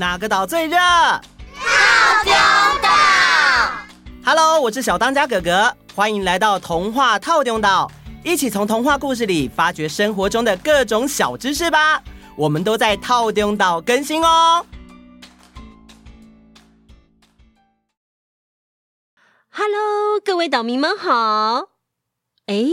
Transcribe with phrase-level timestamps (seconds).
[0.00, 0.78] 哪个岛最热？
[0.78, 2.32] 套丢
[2.80, 2.88] 岛。
[4.24, 7.92] Hello，我是小当家哥哥，欢迎来到童话套丢岛，
[8.24, 12.02] 一起从童话故事里发掘生活中的各种小知识吧。
[12.34, 14.64] 我们都在套丢岛更新哦。
[19.50, 21.68] Hello，各位岛民们好。
[22.46, 22.64] 哎，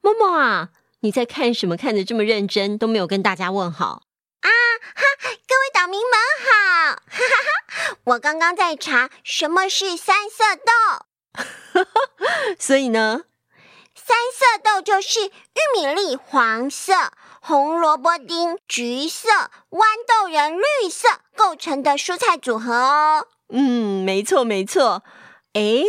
[0.00, 0.70] 默默啊，
[1.02, 1.76] 你在看什么？
[1.76, 4.02] 看的这么认真，都没有跟大家问好。
[4.40, 4.48] 啊
[4.94, 5.02] 哈！
[5.48, 7.96] 各位岛民们好，哈哈哈！
[8.02, 11.84] 我刚刚在查什么是三色豆，
[12.58, 13.20] 所以呢，
[13.94, 15.30] 三色豆就是玉
[15.76, 19.28] 米粒黄色、红萝卜丁橘色、
[19.70, 23.28] 豌豆仁绿色构成的蔬菜组合哦。
[23.50, 25.04] 嗯，没错没错。
[25.52, 25.84] 哎，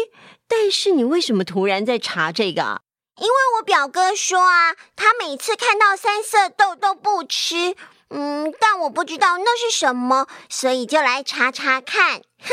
[0.48, 2.81] 但是你为什么突然在查这个？
[3.20, 7.76] 因为我表哥说啊，他每次看到三色豆都不吃。
[8.09, 12.22] 嗯，但我不知道那是什么，所以就来查查看。
[12.40, 12.50] 哈，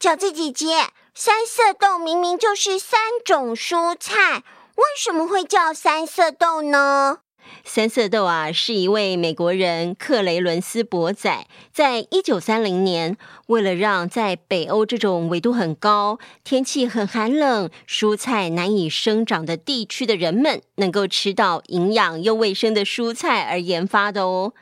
[0.00, 4.42] 饺子姐姐，三色豆明明就是三种蔬菜，
[4.74, 7.18] 为什么会叫三色豆呢？
[7.64, 24.52] 三色豆啊，是一位美国人克雷伦斯伯仔，在一九三零年，为了让在北欧这种纬度很高、天气很寒冷、蔬菜难以生长的地区的人们，能够吃到营养又卫生的蔬菜而研发的哦。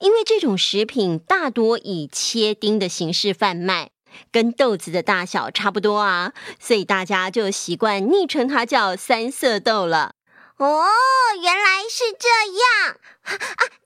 [0.00, 3.90] 因为这种食品大多以切丁的形式贩卖，
[4.30, 10.17] 跟豆子的大小差不多啊，所以大家就习惯昵称它叫三色豆了。
[10.58, 10.84] 哦，
[11.40, 12.28] 原来是这
[12.58, 13.38] 样啊！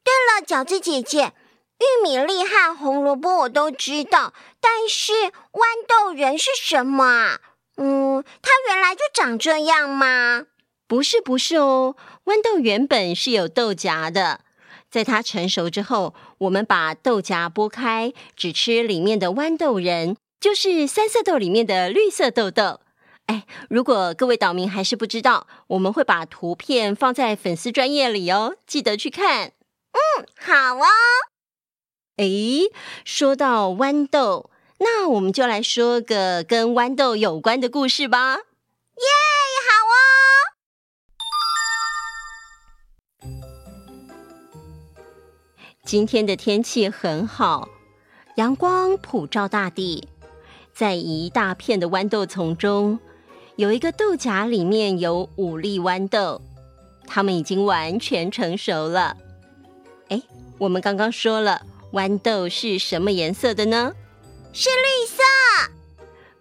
[0.03, 1.35] 对了，饺子姐姐，
[1.79, 7.41] 玉米粒和红萝卜我都知道，但是豌豆仁是什么啊？
[7.77, 10.47] 嗯，它原来就长这样吗？
[10.89, 11.95] 不是，不是哦。
[12.25, 14.41] 豌豆原本是有豆荚的，
[14.91, 22.81] 在它成熟之后，我们把豆荚剥开，只吃里面的豌豆仁，就是三色豆里面的绿色豆豆。
[23.27, 29.53] 哎，如果各位岛民还是不知道，我们会把图片放在粉丝专页里哦，记得去看。
[29.93, 30.85] 嗯，好哦。
[32.17, 32.25] 哎，
[33.05, 38.37] 说到豌豆，那我们就来说个跟豌豆有关的故事吧。
[38.37, 38.43] 耶，
[39.69, 39.95] 好哦。
[45.85, 47.69] 今天的天气很好，
[48.37, 50.09] 阳光普照大地，
[50.73, 52.99] 在一大片的豌豆丛中。
[53.63, 56.43] 有一个豆荚，里面有五粒豌豆，
[57.07, 59.17] 它们已经完全成熟了。
[60.09, 60.21] 哎，
[60.59, 61.63] 我们刚刚说了，
[61.93, 63.93] 豌豆是什么颜色的呢？
[64.53, 65.23] 是绿色。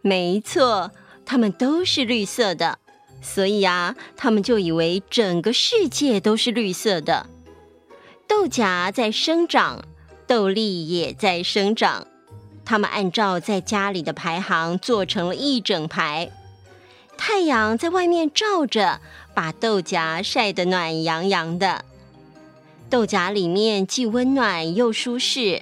[0.01, 0.89] 没错，
[1.23, 2.79] 它们都是绿色的，
[3.21, 7.27] 所以啊，他们就以为整个世界都是绿色的。
[8.27, 9.83] 豆荚在生长，
[10.25, 12.07] 豆粒也在生长，
[12.65, 16.31] 它们按照在家里的排行做成了一整排。
[17.23, 18.99] 太阳在外面照着，
[19.35, 21.85] 把豆荚晒得暖洋洋的。
[22.89, 25.61] 豆荚里面既温暖又舒适。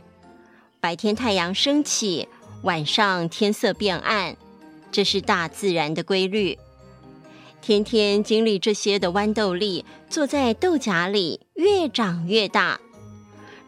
[0.80, 2.30] 白天太阳升起，
[2.62, 4.38] 晚上天色变暗，
[4.90, 6.58] 这是大自然的规律。
[7.62, 12.80] 天天经历这些的豌豆粒，坐在豆荚里越长越大，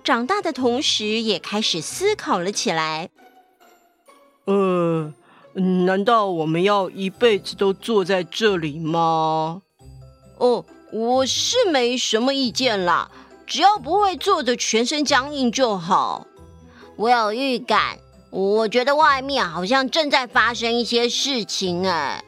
[0.02, 3.10] 长大的同时也开始思考了起来。
[4.46, 5.14] 呃。
[5.54, 9.62] 难道我们要一辈子都坐在这里吗？
[10.38, 13.12] 哦，我是没什么意见啦，
[13.46, 16.26] 只要不会坐着全身僵硬就好。
[16.96, 22.24] 我有预感，我觉得外面好像正在发生一些事情哎。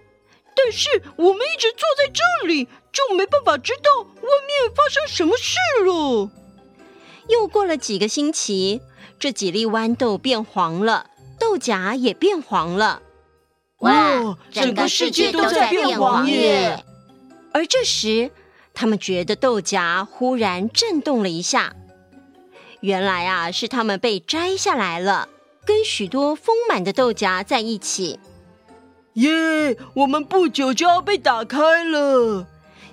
[0.55, 6.29] 但是我们一直坐在这里，就没办法知道外面发生什么事了。
[7.29, 8.81] 又过了几个星期，
[9.17, 11.07] 这几粒豌豆变黄了，
[11.39, 13.01] 豆荚也变黄了。
[13.83, 14.37] 哇！
[14.51, 16.83] 整个世界都在变黄耶！
[17.53, 18.31] 而这时，
[18.73, 21.75] 他们觉得豆荚忽然震动了一下。
[22.79, 25.27] 原来啊，是他们被摘下来了，
[25.65, 28.19] 跟许多丰满的豆荚在一起。
[29.13, 29.77] 耶！
[29.95, 32.47] 我们不久就要被打开了，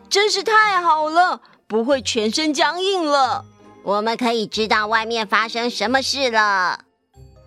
[0.08, 3.44] 真是太好了，不会全身僵硬了。
[3.84, 6.84] 我们可以知道外面发生什么事了。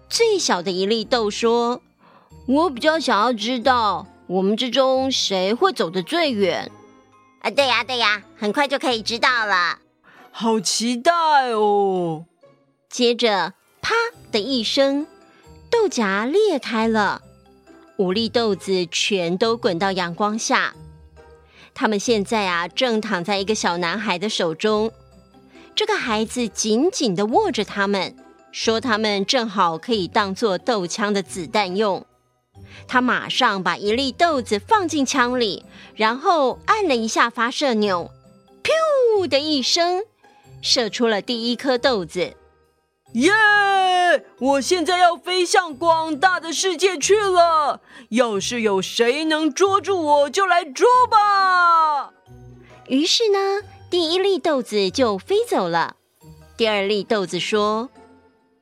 [0.10, 1.81] 最小的一粒豆说。
[2.45, 6.69] 我比较想要知道，我们之中谁会走得最远？
[7.40, 9.80] 啊，对呀，对呀，很快就可以知道了。
[10.30, 11.12] 好期待
[11.51, 12.25] 哦！
[12.90, 13.95] 接着，啪
[14.30, 15.07] 的一声，
[15.69, 17.22] 豆荚裂开了，
[17.98, 20.74] 五粒豆子全都滚到阳光下。
[21.74, 24.92] 他们现在啊，正躺在一个小男孩的手中。
[25.74, 28.16] 这个孩子紧紧的握着他们，
[28.51, 32.06] 说他们正好可以当做豆枪的子弹用。
[32.88, 35.65] 他马上把一粒豆子放进枪里，
[35.95, 38.11] 然后按了一下发射钮，
[38.63, 40.03] 噗的一声，
[40.61, 42.33] 射出了第一颗豆子。
[43.13, 44.23] 耶！Yeah!
[44.39, 47.81] 我现在要飞向广大的世界去了。
[48.09, 52.11] 要是有谁能捉住我，就来捉吧。
[52.88, 55.95] 于是呢，第一粒豆子就飞走了。
[56.57, 57.89] 第二粒豆子说：“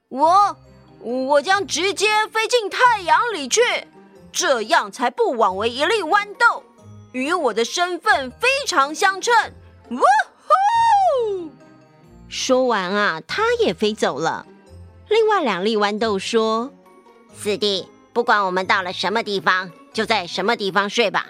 [0.09, 0.57] 我，
[1.03, 3.61] 我将直接飞进太阳里去，
[4.31, 6.63] 这样才不枉为一粒豌豆，
[7.11, 9.33] 与我的身份非常相称。”
[9.91, 11.51] 呜呼！
[12.29, 14.45] 说完啊，他也飞走了。
[15.09, 16.71] 另外两粒豌豆说
[17.35, 21.27] ：“四弟，不管我们到了什么地方，就在什么地方睡吧。”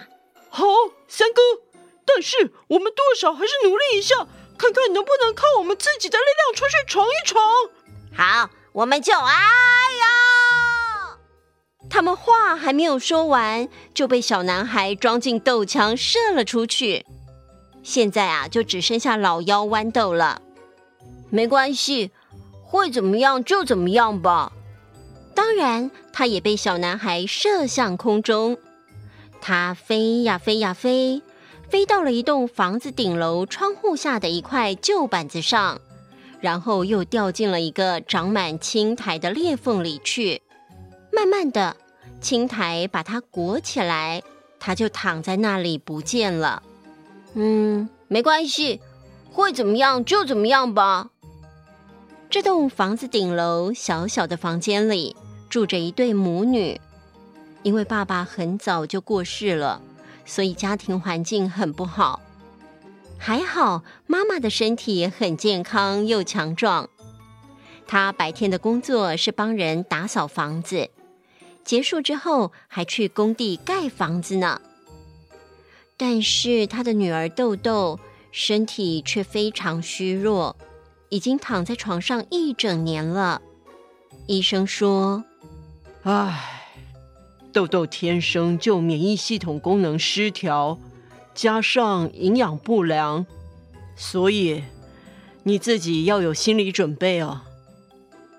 [0.48, 0.64] 好，
[1.08, 1.42] 三哥。
[2.04, 4.14] 但是我们多少还是努力一下，
[4.58, 7.42] 看看能不能靠我们自己的力量出去闯一闯。
[8.14, 9.34] 好，我们就哎
[10.00, 11.18] 呀！
[11.90, 17.04] 他们话还没有说完，就被小男孩装进豆枪射了出去。
[17.82, 20.40] 现在啊，就只剩下老妖豌豆了。
[21.28, 22.10] 没关系，
[22.64, 24.52] 会怎么样就怎么样吧。
[25.34, 28.56] 当然，他也被小男孩射向空中。
[29.40, 31.20] 他飞呀飞呀飞，
[31.68, 35.80] 飞到了一栋房子顶楼窗户下的一块旧板子上，
[36.42, 40.42] 然后又掉进了一个长满青苔的裂缝里去。
[41.10, 41.76] 慢慢的，
[42.20, 44.22] 青苔把它裹起来，
[44.58, 46.62] 它就躺在那里不见了。
[47.34, 48.80] 嗯，没关系，
[49.30, 51.10] 会怎么样就怎么样吧。
[52.28, 55.14] 这栋房子顶楼小小的房间里
[55.48, 56.80] 住着一对母女，
[57.62, 59.80] 因为爸爸很早就过世了，
[60.24, 62.20] 所以家庭环境很不好。
[63.24, 66.90] 还好妈妈的身体很健康又强壮，
[67.86, 70.90] 她白天的工作是帮人打扫房子，
[71.62, 74.60] 结束之后还去工地盖房子呢。
[75.96, 78.00] 但是他的女儿豆豆
[78.32, 80.56] 身体却非常虚弱，
[81.08, 83.40] 已经躺在床上一整年了。
[84.26, 85.22] 医生说
[86.02, 86.72] ：“唉，
[87.52, 90.80] 豆豆天生就免疫系统功能失调，
[91.34, 93.26] 加上营养不良，
[93.96, 94.62] 所以
[95.44, 97.44] 你自己要有心理准备啊。”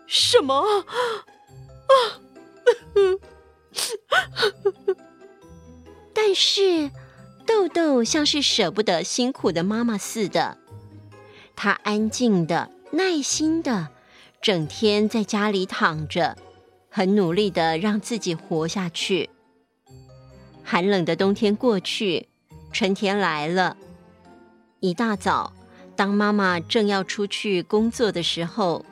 [0.07, 0.55] 什么？
[0.55, 0.85] 啊！
[6.13, 6.91] 但是。
[7.45, 10.57] 豆豆像是舍不得辛苦的妈妈似的，
[11.57, 13.89] 她安静的、耐心的，
[14.41, 16.37] 整天在家里躺着，
[16.89, 19.29] 很努力的让自己活下去。
[20.63, 22.29] 寒冷的冬天过去，
[22.73, 23.77] 春天来了。
[24.81, 25.53] 一大早，
[25.95, 28.83] 当妈妈正要出去工作的时候，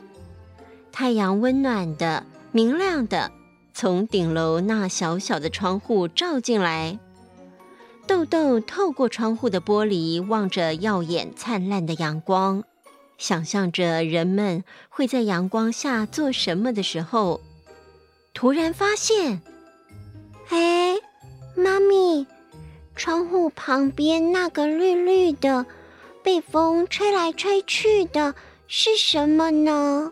[0.91, 3.31] 太阳温暖的、明亮的，
[3.73, 6.99] 从顶楼那小小的窗户照进来。
[8.07, 12.63] 豆豆透过窗户的玻璃望着耀眼灿烂的阳光，
[13.17, 17.41] 想象着人们会在阳光下做什么的时候，
[18.33, 19.41] 突然发现，
[20.49, 20.95] 哎，
[21.55, 22.25] 妈咪，
[22.95, 25.65] 窗户旁边那个绿绿的、
[26.23, 28.35] 被风吹来吹去的
[28.67, 30.11] 是什么呢？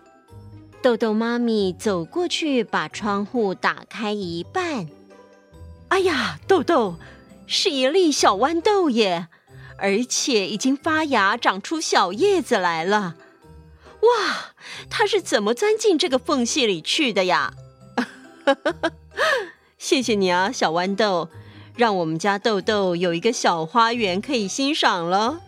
[0.81, 4.88] 豆豆妈咪走过去，把窗户打开一半。
[5.90, 6.95] 哎呀，豆豆！
[7.52, 9.28] 是一粒小豌豆耶，
[9.78, 13.16] 而且已经发芽，长出小叶子来了。
[14.02, 14.54] 哇，
[14.88, 17.54] 它是怎么钻进这个缝隙里去的呀？
[19.80, 21.30] 谢谢你啊，小豌豆，
[21.80, 25.40] 让我们家豆豆有一个小花园可以欣赏了。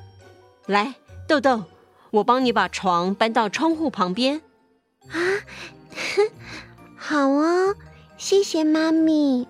[0.66, 0.96] 来，
[1.28, 1.66] 豆豆，
[2.10, 4.42] 我帮你把床搬到窗户旁边。
[5.10, 5.20] 啊，
[6.96, 7.76] 好哦，
[8.18, 9.46] 谢谢妈咪。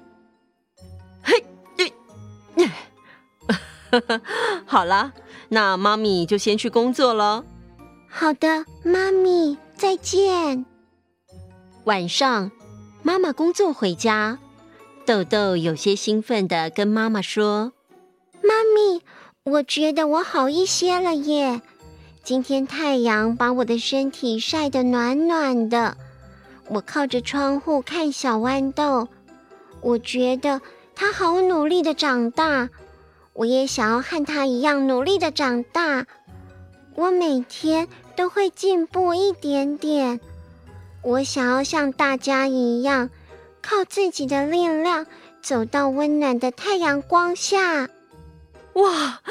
[1.21, 1.45] 嘿。
[4.65, 5.13] 好了，
[5.49, 7.45] 那妈咪就先去工作了。
[8.09, 10.65] 好的，妈咪，再见。
[11.83, 12.49] 晚上，
[13.03, 14.39] 妈妈工作回家，
[15.11, 17.73] 豆豆有些兴奋的跟妈妈说
[18.41, 19.01] ：“妈咪，
[19.43, 21.61] 我觉得我好一些了耶！
[22.23, 25.97] 今天太阳把我的身体晒得暖暖的，
[26.69, 29.09] 我靠着窗户看小豌豆，
[29.81, 30.61] 我觉得。”
[30.95, 32.69] 他好努力的长大，
[33.33, 36.05] 我也想要和他一样努力的长大。
[36.95, 40.21] 我每天都会进步一点点。
[41.01, 43.09] 我想要像大家一样，
[43.61, 45.05] 靠自己的力量
[45.41, 47.89] 走到温暖的太阳光下。
[48.73, 49.21] 哇，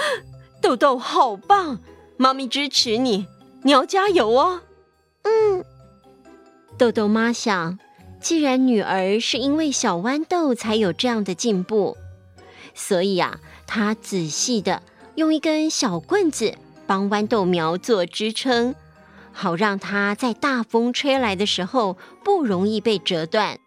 [0.60, 1.80] 豆豆好棒！
[2.16, 3.26] 妈咪支持你，
[3.62, 4.60] 你要加油哦。
[5.22, 5.64] 嗯。
[6.76, 7.78] 豆豆妈想，
[8.20, 11.96] 既然女儿是因为小豌豆才有这样的进步，
[12.74, 14.82] 所以啊，她仔细的
[15.14, 16.54] 用一根小棍子
[16.86, 18.74] 帮豌豆苗做支撑，
[19.32, 23.58] 好让它在大风吹来的时候不容易被折断。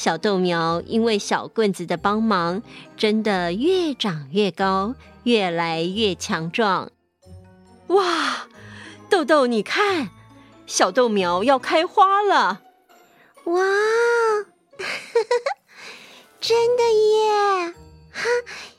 [0.00, 2.62] 小豆苗因为小棍子的帮忙，
[2.96, 6.92] 真的越长越高，越来越强壮。
[7.88, 8.46] 哇，
[9.10, 10.10] 豆豆，你看！
[10.68, 12.60] 小豆苗要开花了，
[13.46, 13.60] 哇，
[16.40, 17.74] 真的耶！
[18.12, 18.22] 哈，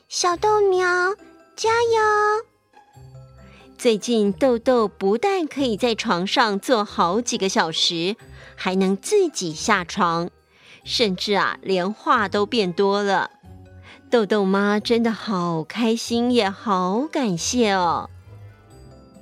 [0.08, 1.14] 小豆苗，
[1.54, 2.46] 加油！
[3.76, 8.16] 最近豆豆不但可以在床上坐好几个小时，
[8.56, 10.30] 还能自己下床，
[10.84, 13.30] 甚至啊，连话都变多了。
[14.10, 18.10] 豆豆妈真的好开心，也好感谢哦。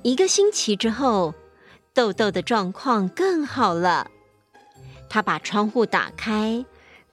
[0.03, 1.33] 一个星期之后。
[1.91, 4.09] 豆豆的状况更好了，
[5.09, 6.63] 他把窗户打开，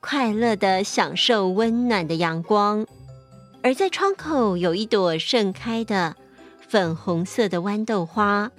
[0.01, 2.87] 快乐的享受温暖的阳光。
[3.63, 6.15] 而在窗口有一朵盛开的
[6.69, 8.53] 粉红色的豌豆花。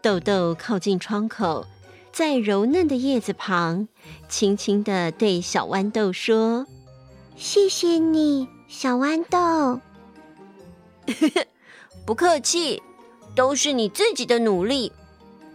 [0.00, 1.66] 豆豆靠近窗口，
[2.12, 3.88] 在柔嫩的叶子旁，
[4.28, 6.66] 轻轻的对小豌豆说
[7.36, 9.80] ：“谢谢你，小豌豆。
[12.06, 12.82] ”不客气，
[13.34, 14.92] 都是你自己的努力。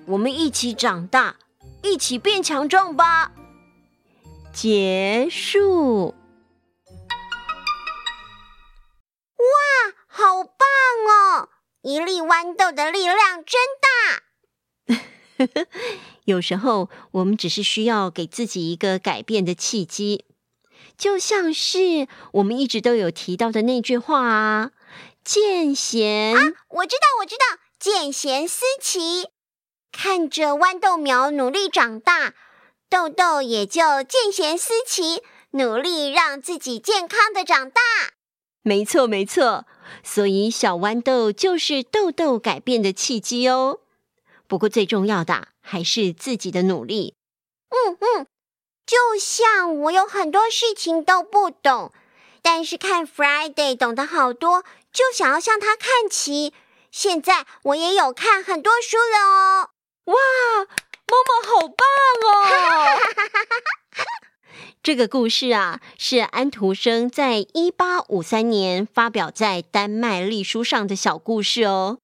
[0.06, 1.36] 我们一起长大，
[1.82, 3.32] 一起变强壮吧。
[4.54, 6.16] 结束。
[9.38, 9.46] 哇，
[10.08, 10.56] 好棒
[11.10, 11.50] 哦！
[11.82, 14.96] 一粒豌豆的力量真大。
[16.26, 20.26] 有时候，我们只是需要给自己一个改变的契机，
[20.98, 24.72] 就像是我们一直都有提到的那句话啊
[25.24, 29.30] ：“见贤啊，我知道，我知道，见贤思齐。”
[29.92, 32.34] 看着豌豆苗努力长大，
[32.90, 37.82] 豆豆也就见贤思齐，努力让自己健康的长大。
[38.62, 39.66] 没错，没错。
[40.04, 43.80] 所以小豌豆就是豆豆改变的契机哦。
[44.48, 47.16] 不过最重要的还是自己的努力。
[47.70, 48.28] 嗯嗯，
[48.86, 51.92] 就像我有很多事情都不懂，
[52.42, 56.54] 但是看 Friday 懂得好多，就想要向他看齐。
[56.92, 59.70] 现在我也有看很多书了哦。
[60.06, 60.16] 哇，
[61.08, 61.86] 妈妈好棒
[62.24, 63.00] 哦！
[64.82, 71.98] 这个故事啊，是安徒生在一八五三年发表在丹麦历书上的小故事哦。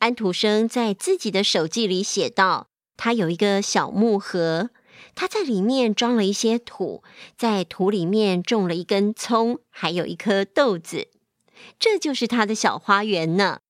[0.00, 4.70] 安徒生在自己的手记里写道：他有一个小木盒，
[5.14, 7.02] 他在里面装了一些土，
[7.36, 11.08] 在土里面种了一根葱，还有一颗豆子，
[11.78, 13.60] 这就是他的小花园呢。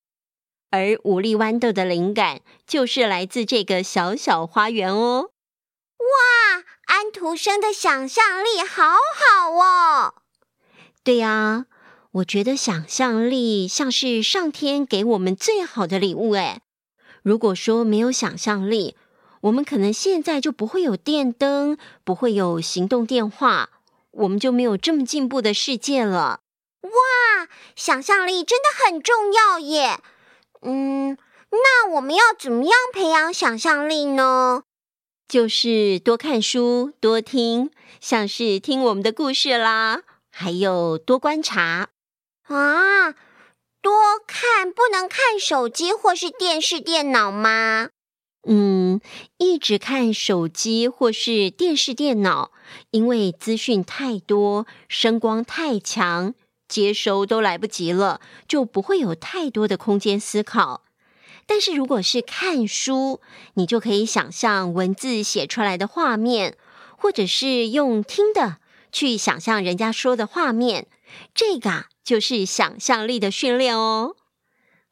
[0.71, 5.31] 而五粒豌豆的灵感就是来自这个小小花园哦。
[5.99, 10.15] 哇，安徒生的想象力好好哦。
[11.03, 11.67] 对呀，
[12.13, 16.61] 我觉得想象力像是上天给我们最好的礼物诶。
[17.23, 18.97] 如果说没有想象力，
[19.43, 23.71] 我们可能现在就不会有电灯，不会有行动电话，
[24.11, 26.41] 我们就没有这么进步的世界了。
[26.83, 30.01] 哇，想象力真的很重要耶。
[30.63, 31.17] 嗯，
[31.51, 34.65] 那我们要怎么样培养想象力呢？
[35.29, 40.03] 就是多看书，多听，像是听我们的故事啦，
[40.33, 41.91] 还有多观察
[42.57, 43.15] 啊。
[43.83, 43.93] 多
[44.27, 47.89] 看，不能看手机或是电视、电脑吗？
[48.47, 49.01] 嗯，
[49.39, 52.53] 一直看手机或是电视、电脑，
[52.91, 56.35] 因为资讯太多，声光太强。
[56.69, 60.85] 接收都来不及了，就不会有太多的空间思考。
[61.45, 63.21] 但是如果是看书，
[63.55, 66.57] 你就可以想象文字写出来的画面，
[66.97, 68.59] 或者是用听的
[68.93, 70.87] 去想象人家说的画面。
[71.35, 74.17] 这个啊，就是想象力的训练哦。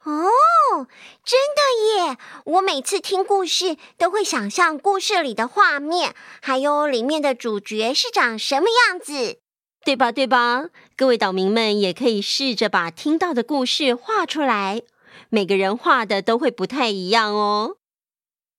[0.05, 0.87] 哦，
[1.25, 2.19] 真的耶！
[2.45, 9.41] 我每次听故事都会想象故事里的画面，还有里面的主角是长什么样子。
[9.85, 10.12] 对吧？
[10.12, 10.67] 对吧？
[10.97, 14.83] 各位岛民们也可以试着把听到的故事画出来，
[15.31, 17.77] 每个人画的都会不太一样哦。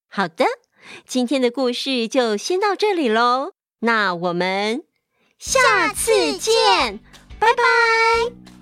[0.07, 0.45] 好的，
[1.05, 4.83] 今天的故事就先到这里喽，那我们
[5.37, 6.99] 下次见，
[7.39, 8.58] 拜拜。